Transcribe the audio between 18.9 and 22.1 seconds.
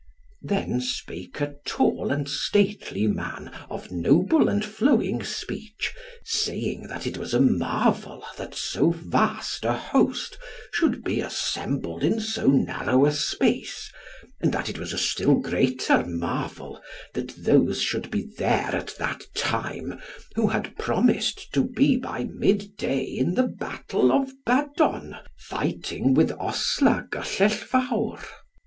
that time who had promised to be